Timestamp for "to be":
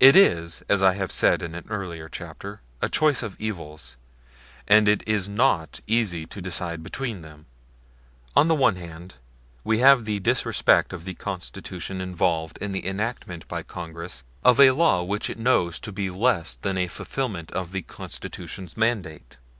15.78-16.10